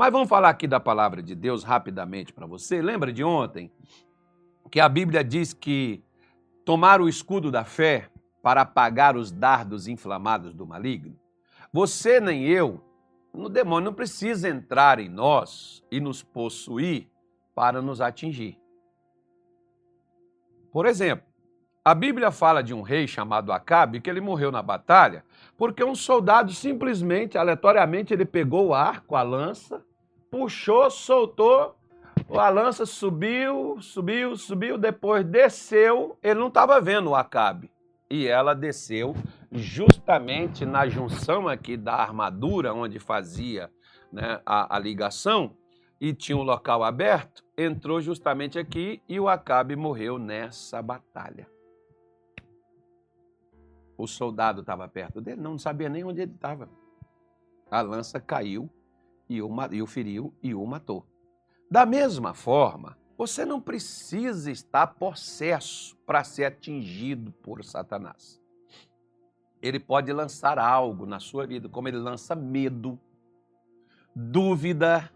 [0.00, 2.80] Mas vamos falar aqui da palavra de Deus rapidamente para você.
[2.80, 3.70] Lembra de ontem
[4.70, 6.02] que a Bíblia diz que
[6.64, 8.08] tomar o escudo da fé
[8.42, 11.20] para apagar os dardos inflamados do maligno?
[11.70, 12.82] Você nem eu,
[13.34, 17.06] no demônio não precisa entrar em nós e nos possuir
[17.54, 18.58] para nos atingir.
[20.72, 21.26] Por exemplo,
[21.84, 25.22] a Bíblia fala de um rei chamado Acabe que ele morreu na batalha
[25.58, 29.84] porque um soldado simplesmente, aleatoriamente, ele pegou o arco, a lança,
[30.30, 31.74] puxou, soltou,
[32.38, 36.16] a lança subiu, subiu, subiu, depois desceu.
[36.22, 37.70] Ele não estava vendo o Acabe.
[38.08, 39.14] E ela desceu
[39.50, 43.70] justamente na junção aqui da armadura, onde fazia
[44.12, 45.56] né, a, a ligação,
[46.00, 51.46] e tinha um local aberto, entrou justamente aqui e o Acabe morreu nessa batalha.
[53.98, 56.70] O soldado estava perto dele, não sabia nem onde ele estava.
[57.70, 58.70] A lança caiu
[59.30, 61.06] e o, e o feriu e o matou.
[61.70, 68.42] Da mesma forma, você não precisa estar possesso para ser atingido por Satanás.
[69.62, 72.98] Ele pode lançar algo na sua vida, como ele lança medo,
[74.16, 75.12] dúvida,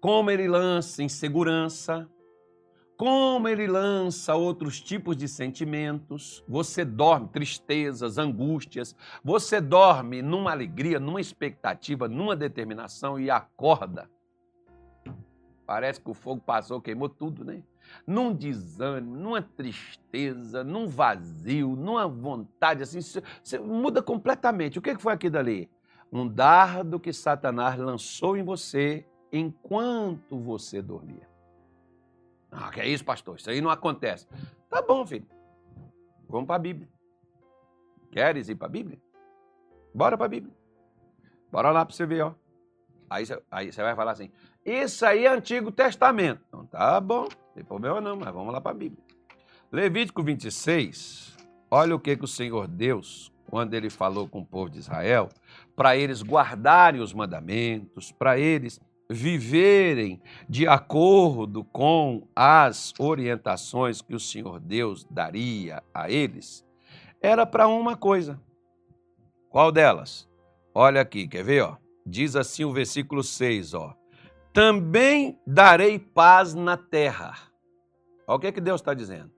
[0.00, 2.10] como ele lança insegurança,
[2.96, 6.42] como ele lança outros tipos de sentimentos.
[6.48, 8.96] Você dorme, tristezas, angústias.
[9.22, 14.10] Você dorme numa alegria, numa expectativa, numa determinação e acorda.
[15.66, 17.62] Parece que o fogo passou, queimou tudo, né?
[18.06, 24.78] Num desânimo, numa tristeza, num vazio, numa vontade assim, você muda completamente.
[24.78, 25.68] O que foi aquilo dali?
[26.12, 31.35] Um dardo que Satanás lançou em você enquanto você dormia.
[32.50, 33.36] Ah, que é isso, pastor?
[33.36, 34.26] Isso aí não acontece.
[34.68, 35.26] Tá bom, filho.
[36.28, 36.88] Vamos para a Bíblia.
[38.10, 38.98] Queres ir para a Bíblia?
[39.94, 40.54] Bora para a Bíblia.
[41.50, 42.34] Bora lá para você ver, ó.
[43.08, 44.30] Aí, aí você vai falar assim:
[44.64, 46.42] Isso aí é Antigo Testamento.
[46.48, 49.02] Então tá bom, não tem problema não, mas vamos lá para a Bíblia.
[49.70, 51.36] Levítico 26,
[51.70, 55.28] olha o que, que o Senhor Deus, quando ele falou com o povo de Israel,
[55.74, 64.20] para eles guardarem os mandamentos, para eles viverem de acordo com as orientações que o
[64.20, 66.64] Senhor Deus daria a eles,
[67.20, 68.40] era para uma coisa.
[69.48, 70.28] Qual delas?
[70.74, 71.62] Olha aqui, quer ver?
[71.62, 71.76] Ó?
[72.04, 73.94] Diz assim o versículo 6, ó.
[74.52, 77.34] Também darei paz na terra.
[78.26, 79.30] Olha o que, que Deus está dizendo.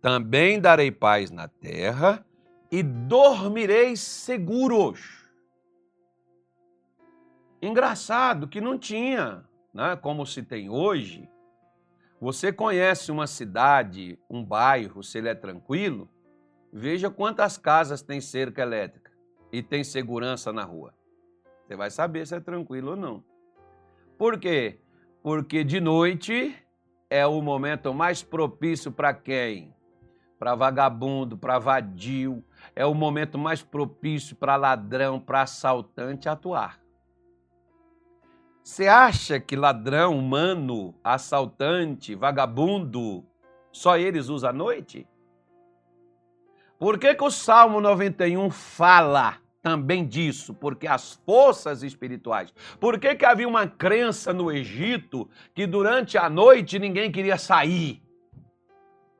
[0.00, 2.24] Também darei paz na terra
[2.70, 5.23] e dormireis seguros.
[7.66, 9.42] Engraçado que não tinha,
[9.72, 11.26] né, como se tem hoje.
[12.20, 16.06] Você conhece uma cidade, um bairro, se ele é tranquilo,
[16.70, 19.10] veja quantas casas tem cerca elétrica
[19.50, 20.92] e tem segurança na rua.
[21.62, 23.24] Você vai saber se é tranquilo ou não.
[24.18, 24.78] Por quê?
[25.22, 26.54] Porque de noite
[27.08, 29.74] é o momento mais propício para quem?
[30.38, 32.44] Para vagabundo, para vadio.
[32.76, 36.83] É o momento mais propício para ladrão, para assaltante atuar.
[38.64, 43.22] Você acha que ladrão, humano, assaltante, vagabundo,
[43.70, 45.06] só eles usam à noite?
[46.78, 50.54] Por que, que o Salmo 91 fala também disso?
[50.54, 52.54] Porque as forças espirituais.
[52.80, 58.02] Por que, que havia uma crença no Egito que durante a noite ninguém queria sair?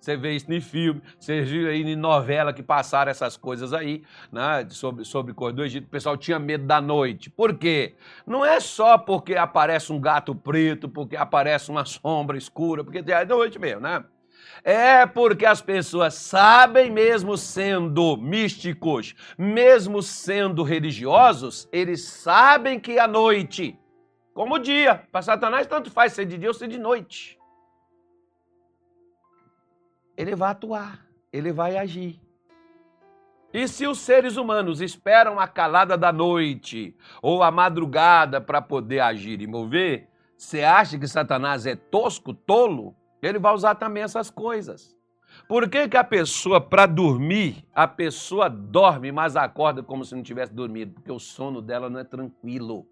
[0.04, 4.02] Você vê isso em filme, você viu aí em novela que passaram essas coisas aí,
[4.30, 5.86] né, sobre, sobre coisa do Egito.
[5.86, 7.30] O pessoal tinha medo da noite.
[7.30, 7.94] Por quê?
[8.26, 13.24] Não é só porque aparece um gato preto, porque aparece uma sombra escura, porque é
[13.24, 14.04] noite mesmo, né?
[14.62, 23.08] É porque as pessoas sabem, mesmo sendo místicos, mesmo sendo religiosos, eles sabem que a
[23.08, 23.78] noite,
[24.34, 27.42] como o dia, para Satanás tanto faz ser de dia ou ser de noite
[30.16, 32.20] ele vai atuar, ele vai agir.
[33.52, 39.00] E se os seres humanos esperam a calada da noite ou a madrugada para poder
[39.00, 42.96] agir e mover, você acha que Satanás é tosco, tolo?
[43.22, 44.94] Ele vai usar também essas coisas.
[45.48, 50.22] Por que, que a pessoa, para dormir, a pessoa dorme, mas acorda como se não
[50.22, 50.94] tivesse dormido?
[50.94, 52.86] Porque o sono dela não é tranquilo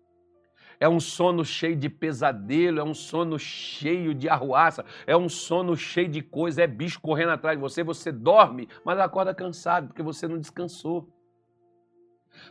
[0.82, 5.76] é um sono cheio de pesadelo, é um sono cheio de arruaça, é um sono
[5.76, 10.02] cheio de coisa, é bicho correndo atrás de você, você dorme, mas acorda cansado porque
[10.02, 11.08] você não descansou.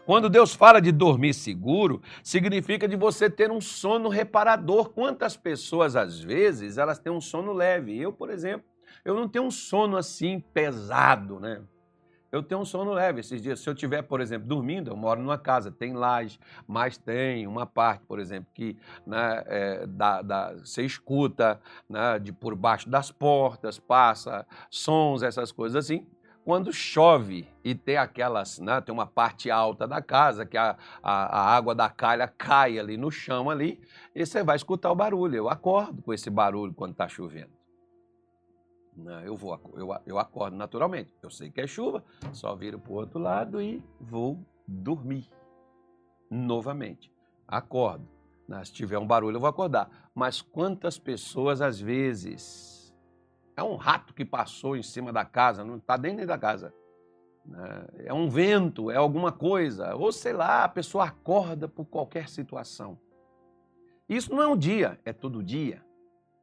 [0.06, 4.92] Quando Deus fala de dormir seguro, significa de você ter um sono reparador.
[4.92, 8.00] Quantas pessoas, às vezes, elas têm um sono leve?
[8.00, 8.66] Eu, por exemplo,
[9.04, 11.62] eu não tenho um sono assim pesado, né?
[12.32, 13.60] Eu tenho um sono leve esses dias.
[13.60, 17.66] Se eu tiver, por exemplo, dormindo, eu moro numa casa, tem laje, mas tem uma
[17.66, 19.88] parte, por exemplo, que né, é,
[20.58, 26.08] você escuta né, de por baixo das portas, passa sons, essas coisas assim.
[26.44, 31.40] Quando chove e tem aquelas, né, tem uma parte alta da casa, que a, a,
[31.40, 33.80] a água da calha cai ali no chão ali,
[34.16, 35.36] e você vai escutar o barulho.
[35.36, 37.61] Eu acordo com esse barulho quando está chovendo.
[39.02, 41.14] Né, eu, vou, eu, eu acordo naturalmente.
[41.22, 45.30] Eu sei que é chuva, só viro para o outro lado e vou dormir
[46.30, 47.12] novamente.
[47.48, 48.08] Acordo.
[48.48, 50.10] Né, se tiver um barulho, eu vou acordar.
[50.14, 52.96] Mas quantas pessoas, às vezes,
[53.56, 56.74] é um rato que passou em cima da casa, não está dentro da casa.
[57.44, 59.96] Né, é um vento, é alguma coisa.
[59.96, 63.00] Ou sei lá, a pessoa acorda por qualquer situação.
[64.08, 65.84] Isso não é um dia, é todo dia.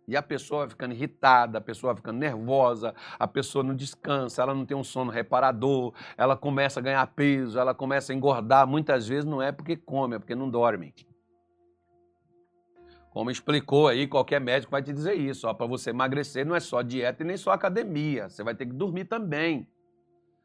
[0.08, 4.40] E a pessoa vai ficando irritada, a pessoa vai ficando nervosa, a pessoa não descansa,
[4.40, 8.66] ela não tem um sono reparador, ela começa a ganhar peso, ela começa a engordar.
[8.66, 10.94] Muitas vezes não é porque come, é porque não dorme.
[13.10, 15.52] Como explicou aí, qualquer médico vai te dizer isso.
[15.54, 18.30] Para você emagrecer não é só dieta e nem só academia.
[18.30, 19.68] Você vai ter que dormir também.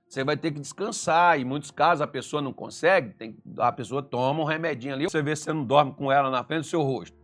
[0.09, 1.39] Você vai ter que descansar.
[1.39, 5.05] Em muitos casos a pessoa não consegue, tem, a pessoa toma um remedinho ali.
[5.05, 7.15] Você vê se você não dorme com ela na frente do seu rosto.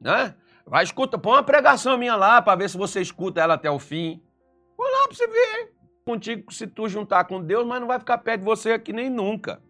[0.00, 0.34] Né?
[0.66, 3.78] Vai, escuta, põe uma pregação minha lá para ver se você escuta ela até o
[3.78, 4.22] fim.
[4.76, 5.72] Põe lá para você ver.
[6.04, 9.08] Contigo, se tu juntar com Deus, mas não vai ficar perto de você aqui nem
[9.08, 9.62] nunca.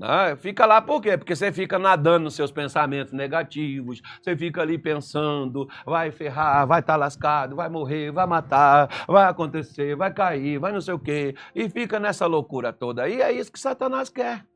[0.00, 0.34] Né?
[0.36, 1.18] Fica lá por quê?
[1.18, 6.80] Porque você fica nadando nos seus pensamentos negativos, você fica ali pensando, vai ferrar, vai
[6.80, 10.98] estar tá lascado, vai morrer, vai matar, vai acontecer, vai cair, vai não sei o
[10.98, 13.06] quê, e fica nessa loucura toda.
[13.10, 14.46] E é isso que Satanás quer.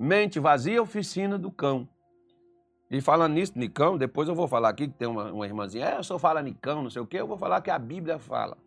[0.00, 1.86] Mente vazia, oficina do cão.
[2.92, 5.96] E falando nisso, Nicão, depois eu vou falar aqui que tem uma, uma irmãzinha, é,
[5.96, 8.58] eu só fala Nicão, não sei o quê, eu vou falar que a Bíblia fala.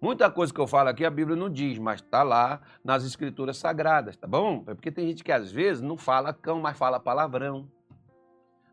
[0.00, 3.56] Muita coisa que eu falo aqui a Bíblia não diz, mas está lá nas escrituras
[3.56, 4.62] sagradas, tá bom?
[4.68, 7.68] É porque tem gente que às vezes não fala cão, mas fala palavrão.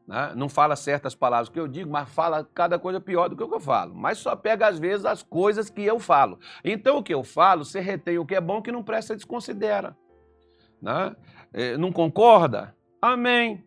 [0.08, 0.34] Né?
[0.36, 3.50] Não fala certas palavras que eu digo, mas fala cada coisa pior do que o
[3.50, 3.96] que eu falo.
[3.96, 6.38] Mas só pega às vezes as coisas que eu falo.
[6.64, 9.98] Então o que eu falo, você retém o que é bom, que não presta, desconsidera.
[10.80, 11.16] Né?
[11.52, 12.76] É, não concorda?
[13.02, 13.66] Amém.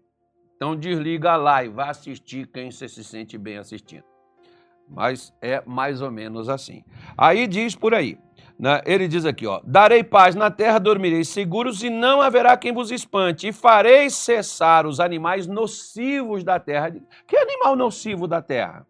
[0.59, 4.03] Então desliga lá e vai assistir quem você se sente bem assistindo.
[4.91, 6.83] Mas é mais ou menos assim.
[7.17, 8.19] Aí diz por aí,
[8.59, 8.83] né?
[8.85, 12.91] ele diz aqui, ó, darei paz na terra, dormireis seguros e não haverá quem vos
[12.91, 16.91] espante e farei cessar os animais nocivos da terra.
[17.25, 18.85] Que animal nocivo da terra?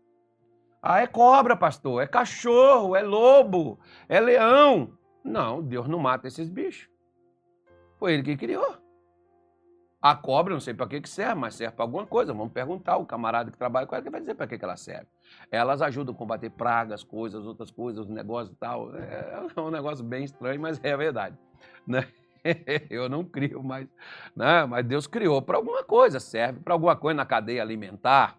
[0.83, 3.79] Ah, é cobra, pastor, é cachorro, é lobo,
[4.09, 4.97] é leão.
[5.23, 6.89] Não, Deus não mata esses bichos.
[7.99, 8.88] Foi ele que criou.
[10.01, 12.33] A cobra, não sei para que, que serve, mas serve para alguma coisa.
[12.33, 14.77] Vamos perguntar o camarada que trabalha com ela que vai dizer para que, que ela
[14.77, 15.09] serve.
[15.51, 18.95] Elas ajudam a combater pragas, coisas, outras coisas, negócios e tal.
[18.95, 21.37] É, é um negócio bem estranho, mas é a verdade.
[21.85, 22.07] Né?
[22.89, 23.89] Eu não crio, mas,
[24.37, 24.65] né?
[24.67, 28.39] mas Deus criou para alguma coisa, serve para alguma coisa na cadeia alimentar.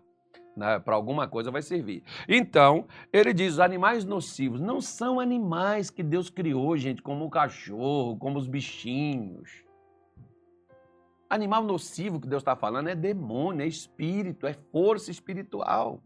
[0.56, 0.80] Né?
[0.80, 2.04] Para alguma coisa vai servir.
[2.28, 7.30] Então, ele diz: os animais nocivos não são animais que Deus criou, gente, como o
[7.30, 9.69] cachorro, como os bichinhos.
[11.30, 16.02] Animal nocivo que Deus está falando é demônio, é espírito, é força espiritual.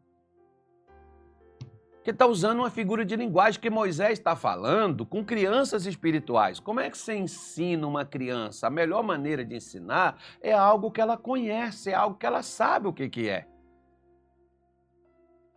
[2.03, 6.59] Que está usando uma figura de linguagem que Moisés está falando com crianças espirituais.
[6.59, 8.67] Como é que você ensina uma criança?
[8.67, 12.89] A melhor maneira de ensinar é algo que ela conhece, é algo que ela sabe
[12.89, 13.47] o que, que é.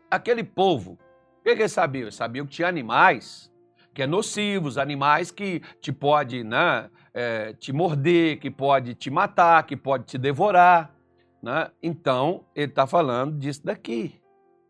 [0.08, 0.92] Aquele povo,
[1.40, 2.04] o que, que eles sabiam?
[2.04, 3.50] Eles sabiam que tinha animais
[3.96, 9.64] que é nocivos, animais que te pode, né, é, te morder, que pode te matar,
[9.64, 10.94] que pode te devorar.
[11.42, 11.70] Né?
[11.82, 14.20] Então, ele está falando disso daqui.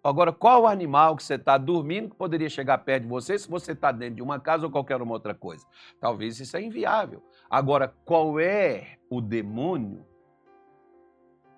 [0.03, 3.73] Agora, qual animal que você está dormindo que poderia chegar perto de você se você
[3.73, 5.67] está dentro de uma casa ou qualquer uma outra coisa?
[6.01, 7.21] Talvez isso é inviável.
[7.51, 10.07] Agora, qual é o demônio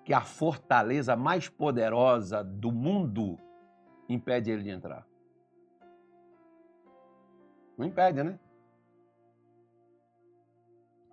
[0.03, 3.37] que a fortaleza mais poderosa do mundo
[4.09, 5.05] impede ele de entrar?
[7.77, 8.39] Não impede, né?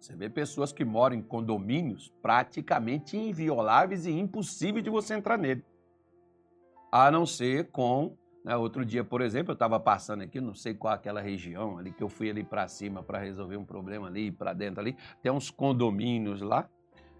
[0.06, 5.64] Você vê pessoas que moram em condomínios praticamente invioláveis e impossíveis de você entrar nele.
[6.92, 8.16] A não ser com.
[8.44, 11.90] Né, outro dia, por exemplo, eu estava passando aqui, não sei qual aquela região ali,
[11.90, 14.96] que eu fui ali para cima para resolver um problema ali, para dentro ali.
[15.20, 16.68] Tem uns condomínios lá.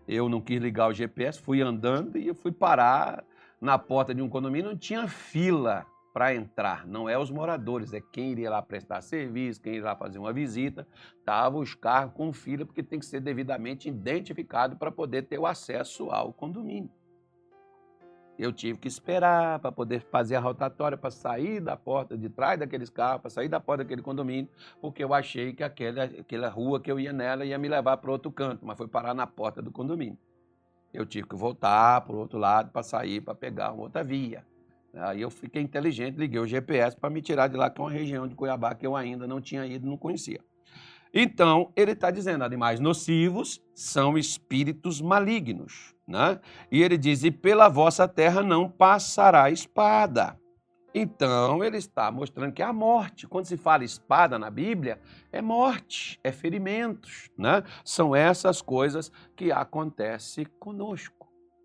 [0.06, 3.24] Eu não quis ligar o GPS, fui andando e eu fui parar
[3.60, 5.84] na porta de um condomínio, não tinha fila
[6.16, 6.87] para entrar.
[6.87, 10.32] Não é os moradores, é quem iria lá prestar serviço, quem iria lá fazer uma
[10.32, 10.88] visita.
[11.26, 15.44] Tava os carros com fila, porque tem que ser devidamente identificado para poder ter o
[15.44, 16.90] acesso ao condomínio.
[18.38, 22.58] Eu tive que esperar para poder fazer a rotatória, para sair da porta de trás
[22.58, 24.49] daqueles carros, para sair da porta daquele condomínio,
[24.80, 28.11] porque eu achei que aquela, aquela rua que eu ia nela ia me levar para
[28.11, 30.16] outro canto, mas foi parar na porta do condomínio.
[30.94, 34.42] Eu tive que voltar para o outro lado para sair, para pegar uma outra via.
[34.96, 37.90] Aí eu fiquei inteligente, liguei o GPS para me tirar de lá, que é uma
[37.90, 40.40] região de Cuiabá que eu ainda não tinha ido, não conhecia.
[41.12, 45.94] Então, ele está dizendo: animais nocivos são espíritos malignos.
[46.06, 46.38] Né?
[46.70, 50.38] E ele diz: e pela vossa terra não passará espada.
[50.94, 53.26] Então, ele está mostrando que a morte.
[53.26, 54.98] Quando se fala espada na Bíblia,
[55.30, 57.30] é morte, é ferimentos.
[57.36, 57.62] Né?
[57.84, 61.15] São essas coisas que acontecem conosco.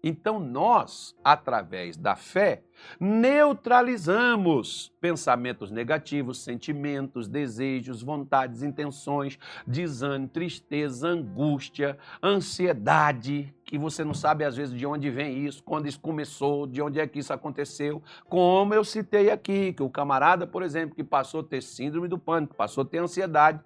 [0.04, 2.64] Então, nós, através da fé,
[3.00, 14.44] neutralizamos pensamentos negativos, sentimentos, desejos, vontades, intenções, desânimo, tristeza, angústia, ansiedade, que você não sabe
[14.44, 18.02] às vezes de onde vem isso, quando isso começou, de onde é que isso aconteceu.
[18.28, 22.18] Como eu citei aqui, que o camarada, por exemplo, que passou a ter síndrome do
[22.18, 23.62] pânico, passou a ter ansiedade,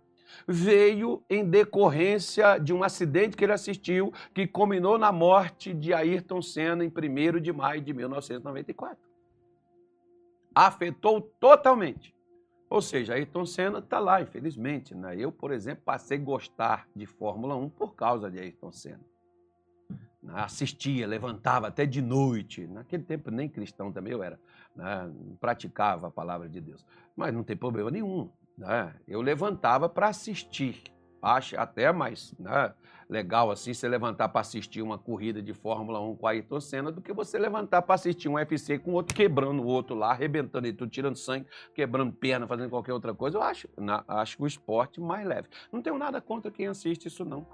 [0.48, 6.42] veio em decorrência de um acidente que ele assistiu, que culminou na morte de Ayrton
[6.42, 8.98] Senna em 1 de maio de 1994.
[10.54, 12.16] Afetou totalmente.
[12.70, 14.96] Ou seja, Ayrton Senna está lá, infelizmente.
[14.96, 15.16] Né?
[15.18, 19.02] Eu, por exemplo, passei a gostar de Fórmula 1 por causa de Ayrton Senna.
[20.30, 22.66] Assistia, levantava até de noite.
[22.66, 24.40] Naquele tempo, nem cristão também eu era.
[24.76, 25.12] Né?
[25.40, 26.84] Praticava a palavra de Deus.
[27.16, 28.30] Mas não tem problema nenhum.
[28.58, 28.94] Né?
[29.08, 30.84] Eu levantava para assistir.
[31.22, 32.74] Acho até mais né,
[33.10, 36.92] legal assim você levantar para assistir uma corrida de Fórmula 1 com a Ayrton Senna
[36.92, 40.68] do que você levantar para assistir um UFC com outro quebrando o outro lá, arrebentando
[40.68, 43.38] ele tudo, tirando sangue, quebrando perna, fazendo qualquer outra coisa.
[43.38, 45.48] Eu acho, na, acho o esporte mais leve.
[45.72, 47.48] Não tenho nada contra quem assiste isso, não.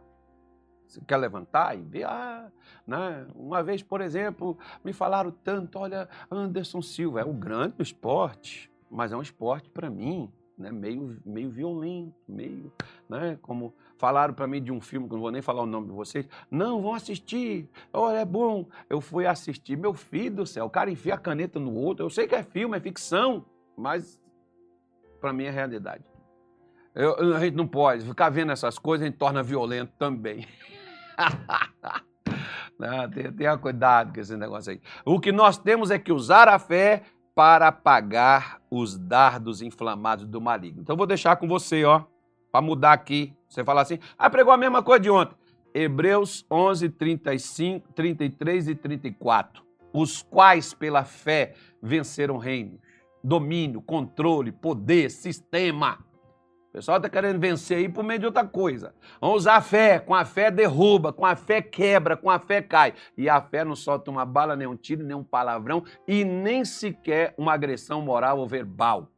[0.85, 2.03] Você quer levantar e ver?
[2.03, 2.51] Ah,
[2.85, 3.25] né?
[3.33, 8.69] Uma vez, por exemplo, me falaram tanto: olha, Anderson Silva é o grande do esporte,
[8.89, 10.29] mas é um esporte para mim
[10.61, 12.71] né, meio, meio violento, meio,
[13.09, 15.87] né, como falaram para mim de um filme, que não vou nem falar o nome
[15.87, 20.65] de vocês, não, vão assistir, olha, é bom, eu fui assistir, meu filho do céu,
[20.65, 24.21] o cara enfia a caneta no outro, eu sei que é filme, é ficção, mas
[25.19, 26.03] para mim é realidade.
[26.93, 30.45] Eu, a gente não pode ficar vendo essas coisas, a gente torna violento também.
[32.77, 34.81] não, tenha, tenha cuidado com esse negócio aí.
[35.05, 37.03] O que nós temos é que usar a fé
[37.33, 40.81] para apagar os dardos inflamados do maligno.
[40.81, 42.03] Então vou deixar com você, ó,
[42.51, 43.33] para mudar aqui.
[43.47, 45.35] Você fala assim: "Ah, pregou a mesma coisa de ontem".
[45.73, 49.63] Hebreus 11, 35, 33 e 34.
[49.93, 52.79] Os quais pela fé venceram reinos,
[53.23, 55.99] domínio, controle, poder, sistema
[56.71, 58.95] o pessoal está querendo vencer aí por meio de outra coisa.
[59.19, 59.99] Vamos usar a fé.
[59.99, 62.93] Com a fé derruba, com a fé quebra, com a fé cai.
[63.17, 66.63] E a fé não solta uma bala, nem um tiro, nem um palavrão e nem
[66.63, 69.11] sequer uma agressão moral ou verbal.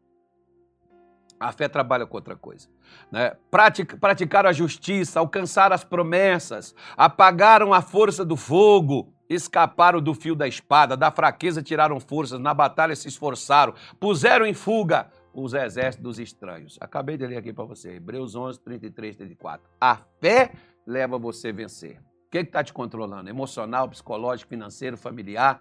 [1.40, 2.68] A fé trabalha com outra coisa.
[3.12, 3.34] Né?
[3.52, 10.34] Pratic, praticaram a justiça, alcançaram as promessas, apagaram a força do fogo, escaparam do fio
[10.34, 16.04] da espada, da fraqueza tiraram forças, na batalha se esforçaram, puseram em fuga os exércitos
[16.04, 16.78] dos estranhos.
[16.80, 19.70] Acabei de ler aqui para você, Hebreus 11, 33, 34.
[19.82, 20.52] A fé
[20.86, 22.00] leva você a vencer.
[22.00, 23.30] O que está te controlando?
[23.30, 25.60] Emocional, psicológico, financeiro, familiar?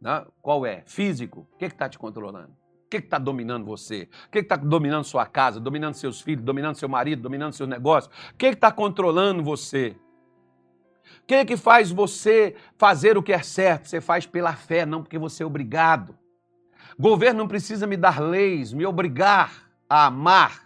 [0.00, 0.24] Né?
[0.42, 0.82] Qual é?
[0.86, 1.48] Físico?
[1.52, 2.52] O que está te controlando?
[2.86, 4.08] O que está dominando você?
[4.26, 8.14] O que está dominando sua casa, dominando seus filhos, dominando seu marido, dominando seus negócios?
[8.30, 9.96] O que está controlando você?
[11.22, 13.88] O que, que faz você fazer o que é certo?
[13.88, 16.18] Você faz pela fé, não porque você é obrigado.
[16.98, 20.62] Governo não precisa me dar leis, me obrigar a amar,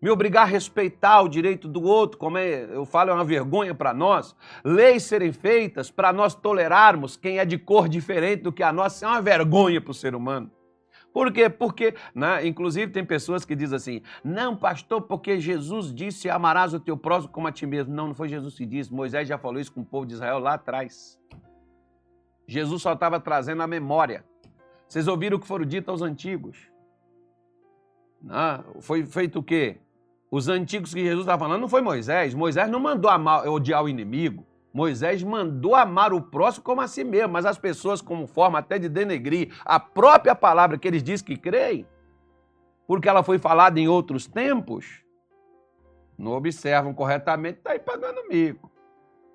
[0.00, 3.74] me obrigar a respeitar o direito do outro, como é, eu falo, é uma vergonha
[3.74, 4.34] para nós.
[4.64, 9.04] Leis serem feitas para nós tolerarmos quem é de cor diferente do que a nossa,
[9.04, 10.50] é uma vergonha para o ser humano.
[11.12, 11.48] Por quê?
[11.48, 16.78] Porque, né, inclusive, tem pessoas que dizem assim: não, pastor, porque Jesus disse: amarás o
[16.78, 17.92] teu próximo como a ti mesmo.
[17.92, 18.92] Não, não foi Jesus que disse.
[18.92, 21.18] Moisés já falou isso com o povo de Israel lá atrás.
[22.46, 24.24] Jesus só estava trazendo a memória.
[24.88, 26.58] Vocês ouviram o que foram dito aos antigos?
[28.22, 29.78] Não, foi feito o quê?
[30.30, 32.34] Os antigos que Jesus estava falando não foi Moisés.
[32.34, 34.46] Moisés não mandou amar, odiar o inimigo.
[34.72, 38.78] Moisés mandou amar o próximo como a si mesmo, mas as pessoas, como forma até
[38.78, 41.86] de denegrir a própria palavra que eles dizem que creem,
[42.86, 45.02] porque ela foi falada em outros tempos,
[46.16, 48.70] não observam corretamente, está aí pagando mico.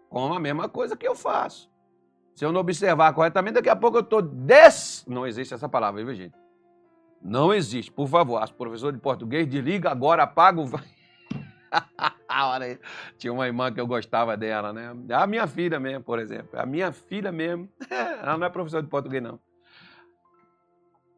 [0.10, 1.73] Como a mesma coisa que eu faço.
[2.34, 5.06] Se eu não observar corretamente, daqui a pouco eu estou des...
[5.08, 6.36] Não existe essa palavra, viu, gente?
[7.22, 7.92] Não existe.
[7.92, 10.66] Por favor, as professores de português, desliga agora, apaga o...
[12.30, 12.80] hora.
[13.18, 14.94] Tinha uma irmã que eu gostava dela, né?
[15.12, 16.60] A minha filha mesmo, por exemplo.
[16.60, 17.70] A minha filha mesmo.
[17.90, 19.40] Ela não é professora de português, não.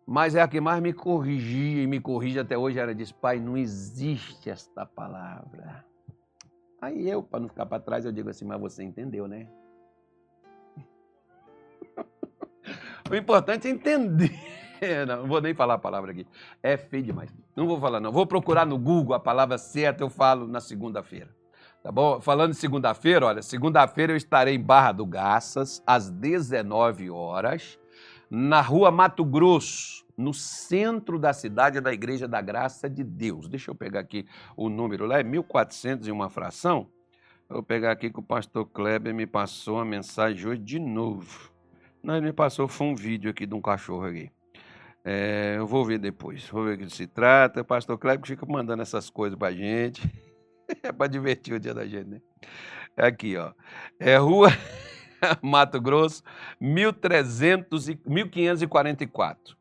[0.06, 2.78] Mas é a que mais me corrigia e me corrige até hoje.
[2.78, 5.84] Ela diz: Pai, não existe esta palavra.
[6.80, 9.48] Aí eu, para não ficar para trás, eu digo assim: Mas você entendeu, né?
[13.10, 14.34] O importante é entender.
[15.08, 16.28] Não, não vou nem falar a palavra aqui.
[16.62, 17.34] É feio demais.
[17.56, 18.12] Não vou falar, não.
[18.12, 21.34] Vou procurar no Google a palavra certa, eu falo na segunda-feira.
[21.82, 22.20] Tá bom?
[22.20, 27.80] Falando de segunda-feira, olha, segunda-feira eu estarei em Barra do Garças, às 19 horas
[28.30, 33.48] na rua Mato Grosso, no centro da cidade da Igreja da Graça de Deus.
[33.48, 36.88] Deixa eu pegar aqui o número lá, é 1400 e uma fração.
[37.48, 41.55] Vou pegar aqui que o pastor Kleber me passou a mensagem hoje de novo.
[42.06, 44.30] Não, ele me passou, foi um vídeo aqui de um cachorro aqui.
[45.04, 47.62] É, eu vou ver depois, vou ver o que se trata.
[47.62, 50.04] O pastor Kleber fica mandando essas coisas pra gente.
[50.84, 52.22] é para divertir o dia da gente, né?
[52.96, 53.54] É aqui, ó.
[54.00, 54.50] É rua
[55.42, 56.22] Mato Grosso,
[56.62, 59.58] 1300 e, 1544.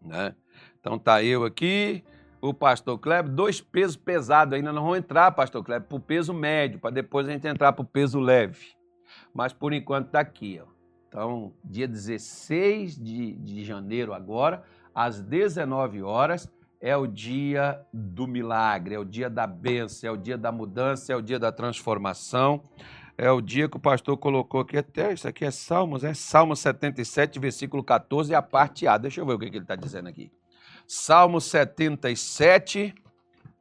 [0.00, 0.34] Né?
[0.80, 2.02] Então tá eu aqui,
[2.40, 6.32] o pastor Kleber, dois pesos pesados ainda não vão entrar, pastor Kleber, para o peso
[6.32, 8.68] médio, para depois a gente entrar para o peso leve.
[9.34, 10.58] Mas por enquanto está aqui.
[10.58, 10.79] Ó.
[11.10, 14.62] Então, dia 16 de, de janeiro agora,
[14.94, 16.48] às 19 horas,
[16.80, 21.12] é o dia do milagre, é o dia da bênção, é o dia da mudança,
[21.12, 22.62] é o dia da transformação
[23.20, 26.56] é o dia que o pastor colocou aqui, até isso aqui é Salmos, é Salmo
[26.56, 28.96] 77, versículo 14, a parte A.
[28.96, 30.32] Deixa eu ver o que, ele está dizendo aqui.
[30.86, 32.94] Salmo 77,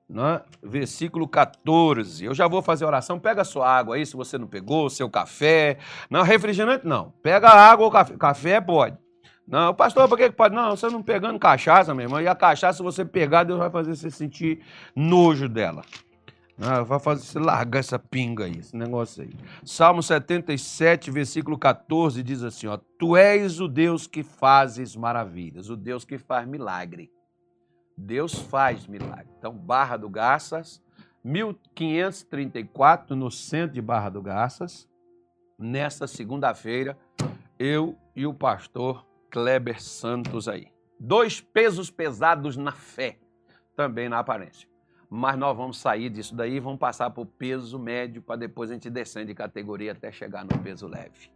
[0.10, 2.26] né, versículo 14.
[2.26, 3.20] Eu já vou fazer oração.
[3.20, 5.78] Pega a sua água aí, se você não pegou, seu café.
[6.10, 7.14] Não, refrigerante não.
[7.22, 8.18] Pega água ou café.
[8.18, 8.98] Café pode.
[9.48, 10.54] Não, pastor, por que pode?
[10.54, 12.22] Não, você não pegando cachaça, meu irmão.
[12.22, 14.62] E a cachaça, se você pegar, Deus vai fazer você sentir
[14.96, 15.84] nojo dela.
[16.62, 19.32] Ah, vai fazer você largar essa pinga aí, esse negócio aí.
[19.64, 25.78] Salmo 77, versículo 14 diz assim: ó, Tu és o Deus que fazes maravilhas, o
[25.78, 27.10] Deus que faz milagre.
[28.00, 29.28] Deus faz milagre.
[29.38, 30.82] Então, Barra do Garças,
[31.24, 34.88] 1534, no centro de Barra do Garças,
[35.58, 36.98] nesta segunda-feira,
[37.58, 40.68] eu e o pastor Kleber Santos aí.
[41.00, 43.20] Dois pesos pesados na fé,
[43.76, 44.70] também na aparência
[45.10, 48.70] mas nós vamos sair disso daí e vamos passar para o peso médio para depois
[48.70, 51.32] a gente descer de categoria até chegar no peso leve.